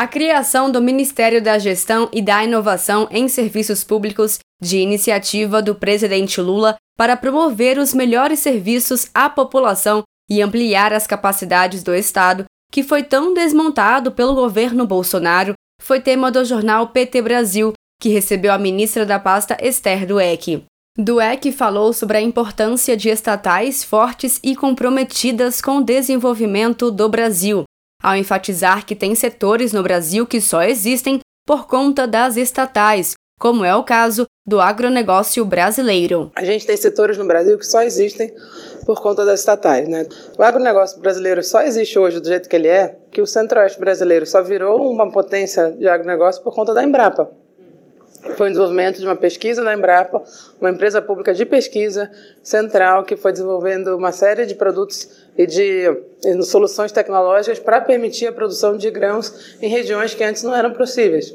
[0.00, 5.74] A criação do Ministério da Gestão e da Inovação em Serviços Públicos, de iniciativa do
[5.74, 12.46] presidente Lula, para promover os melhores serviços à população e ampliar as capacidades do Estado,
[12.72, 15.52] que foi tão desmontado pelo governo Bolsonaro,
[15.82, 20.64] foi tema do jornal PT Brasil, que recebeu a ministra da pasta Esther Dueck.
[20.96, 27.64] Dueck falou sobre a importância de estatais fortes e comprometidas com o desenvolvimento do Brasil,
[28.02, 33.64] ao enfatizar que tem setores no Brasil que só existem por conta das estatais, como
[33.64, 36.30] é o caso do agronegócio brasileiro.
[36.34, 38.34] A gente tem setores no Brasil que só existem
[38.84, 39.88] por conta das estatais.
[39.88, 40.06] Né?
[40.38, 44.26] O agronegócio brasileiro só existe hoje do jeito que ele é, que o centro-oeste brasileiro
[44.26, 47.30] só virou uma potência de agronegócio por conta da Embrapa.
[48.36, 50.22] Foi o desenvolvimento de uma pesquisa da Embrapa,
[50.60, 52.10] uma empresa pública de pesquisa
[52.42, 55.84] central que foi desenvolvendo uma série de produtos e de
[56.42, 61.34] soluções tecnológicas para permitir a produção de grãos em regiões que antes não eram possíveis.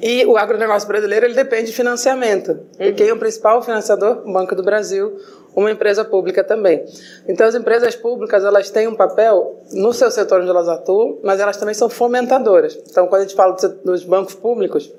[0.00, 2.52] E o agronegócio brasileiro ele depende de financiamento.
[2.52, 2.86] Uhum.
[2.86, 4.22] E quem é o principal financiador?
[4.24, 5.18] O Banco do Brasil,
[5.54, 6.84] uma empresa pública também.
[7.26, 11.40] Então, as empresas públicas elas têm um papel no seu setor onde elas atuam, mas
[11.40, 12.78] elas também são fomentadoras.
[12.88, 14.92] Então, quando a gente fala dos bancos públicos,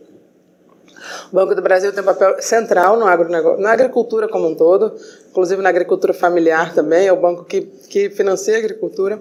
[1.32, 4.96] o Banco do Brasil tem um papel central no agronegócio, na agricultura como um todo,
[5.30, 9.20] inclusive na agricultura familiar também, é o banco que, que financia a agricultura.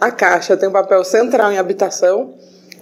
[0.00, 2.34] A Caixa tem um papel central em habitação,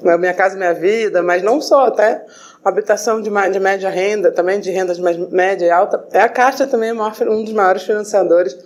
[0.04, 2.24] é Minha Casa Minha Vida, mas não só, até
[2.64, 6.04] habitação de, de média renda, também de rendas média e alta.
[6.12, 8.56] É a Caixa também é um dos maiores financiadores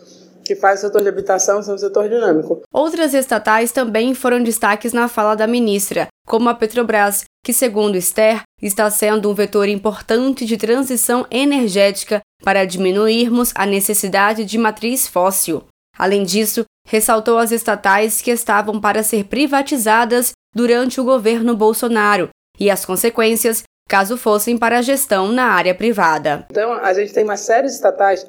[0.44, 2.62] que faz o setor de habitação ser um setor dinâmico.
[2.72, 8.42] Outras estatais também foram destaques na fala da ministra, como a Petrobras, que, segundo Esther,
[8.60, 15.64] está sendo um vetor importante de transição energética para diminuirmos a necessidade de matriz fóssil.
[15.98, 22.70] Além disso, ressaltou as estatais que estavam para ser privatizadas durante o governo Bolsonaro e
[22.70, 26.46] as consequências caso fossem para a gestão na área privada.
[26.48, 28.24] Então, a gente tem uma série de estatais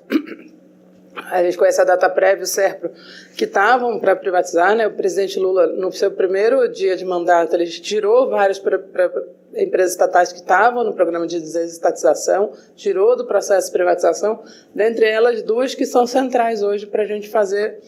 [1.31, 2.91] a gente conhece a data prévia, o SERPRO,
[3.37, 4.85] que estavam para privatizar, né?
[4.85, 9.09] O presidente Lula, no seu primeiro dia de mandato, ele tirou várias pra, pra,
[9.55, 14.43] empresas estatais que estavam no programa de desestatização, tirou do processo de privatização,
[14.75, 17.79] dentre elas duas que são centrais hoje para a gente fazer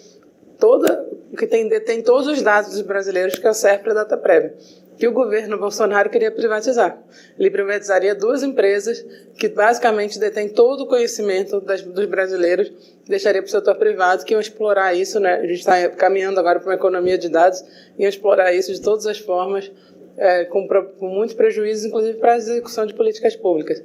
[0.58, 1.06] toda,
[1.38, 4.18] que tem, detém todos os dados dos brasileiros, que é o SERPRO e a data
[4.18, 4.56] prévia
[4.98, 7.02] que o governo Bolsonaro queria privatizar.
[7.38, 9.04] Ele privatizaria duas empresas
[9.38, 12.72] que basicamente detêm todo o conhecimento das, dos brasileiros,
[13.08, 15.36] deixaria para o setor privado que iam explorar isso, né?
[15.36, 17.64] A gente está caminhando agora para uma economia de dados,
[17.98, 19.72] iam explorar isso de todas as formas,
[20.18, 23.84] é, com, com muitos prejuízos, inclusive para a execução de políticas públicas.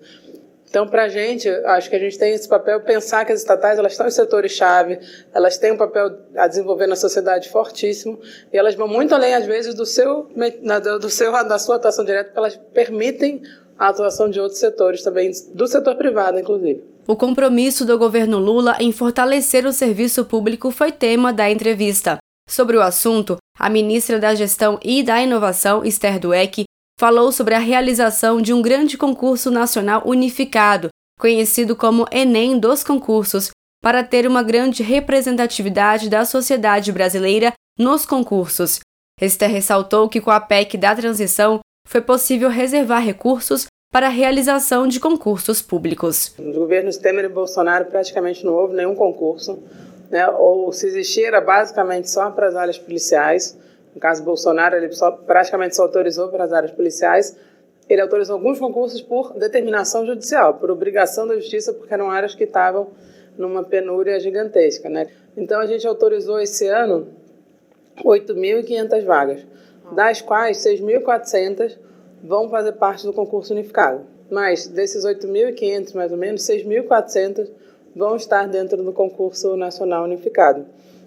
[0.69, 3.79] Então, para a gente, acho que a gente tem esse papel pensar que as estatais
[3.79, 4.99] elas estão em setores-chave,
[5.33, 8.21] elas têm um papel a desenvolver na sociedade fortíssimo
[8.53, 10.29] e elas vão muito além, às vezes, do seu,
[11.01, 13.43] do seu, da sua atuação direta, porque elas permitem
[13.79, 16.83] a atuação de outros setores também, do setor privado, inclusive.
[17.07, 22.19] O compromisso do governo Lula em fortalecer o serviço público foi tema da entrevista.
[22.47, 26.65] Sobre o assunto, a ministra da Gestão e da Inovação, Esther Dueck,
[26.99, 30.89] falou sobre a realização de um grande concurso nacional unificado,
[31.19, 33.51] conhecido como Enem dos concursos,
[33.81, 38.81] para ter uma grande representatividade da sociedade brasileira nos concursos.
[39.21, 44.87] Esther ressaltou que com a PEC da transição foi possível reservar recursos para a realização
[44.89, 46.35] de concursos públicos.
[46.39, 49.63] Nos governos Temer e Bolsonaro praticamente não houve nenhum concurso,
[50.11, 50.29] né?
[50.29, 53.57] ou se existir era basicamente só para as áreas policiais.
[53.95, 57.37] No caso Bolsonaro, ele só, praticamente só autorizou para as áreas policiais.
[57.89, 62.45] Ele autorizou alguns concursos por determinação judicial, por obrigação da justiça, porque eram áreas que
[62.45, 62.89] estavam
[63.37, 64.89] numa penúria gigantesca.
[64.89, 65.07] Né?
[65.37, 67.09] Então, a gente autorizou esse ano
[68.05, 69.47] 8.500 vagas,
[69.93, 71.79] das quais 6.400
[72.23, 74.05] vão fazer parte do concurso unificado.
[74.31, 77.49] Mas desses 8.500, mais ou menos, 6.400
[77.97, 80.67] vão estar dentro do concurso nacional unificado.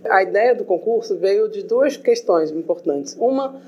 [0.10, 3.16] A ideia do concurso veio de duas questões importantes.
[3.20, 3.62] Uma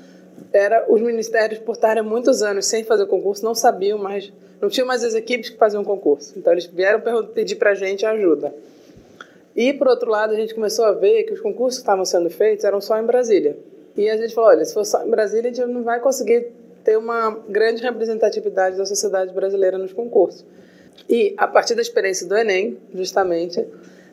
[0.52, 4.86] era os ministérios, por estarem muitos anos sem fazer concurso, não sabiam mais, não tinham
[4.86, 6.32] mais as equipes que faziam concurso.
[6.36, 8.54] Então, eles vieram pedir para a gente ajuda.
[9.54, 12.28] E, por outro lado, a gente começou a ver que os concursos que estavam sendo
[12.28, 13.56] feitos eram só em Brasília.
[13.96, 16.48] E a gente falou: olha, se for só em Brasília, a gente não vai conseguir
[16.82, 20.44] ter uma grande representatividade da sociedade brasileira nos concursos.
[21.08, 23.64] E, a partir da experiência do Enem, justamente,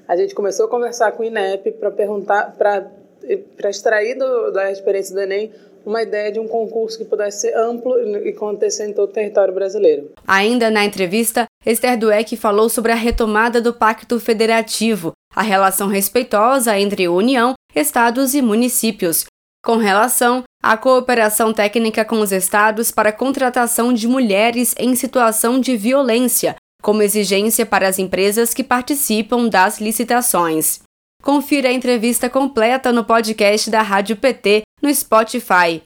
[0.07, 5.13] a gente começou a conversar com o INEP para perguntar, para extrair do, da experiência
[5.13, 5.51] do Enem
[5.85, 9.53] uma ideia de um concurso que pudesse ser amplo e acontecer em todo o território
[9.53, 10.11] brasileiro.
[10.27, 16.77] Ainda na entrevista, Esther Dueck falou sobre a retomada do Pacto Federativo, a relação respeitosa
[16.77, 19.25] entre União, estados e municípios,
[19.63, 25.59] com relação a cooperação técnica com os estados para a contratação de mulheres em situação
[25.59, 30.81] de violência, como exigência para as empresas que participam das licitações.
[31.21, 35.81] Confira a entrevista completa no podcast da Rádio PT no Spotify.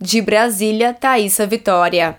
[0.00, 2.16] De Brasília, Thaisa Vitória.